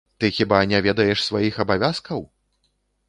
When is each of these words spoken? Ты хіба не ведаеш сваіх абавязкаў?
Ты 0.23 0.29
хіба 0.37 0.61
не 0.71 0.79
ведаеш 0.87 1.25
сваіх 1.27 1.61
абавязкаў? 1.65 2.19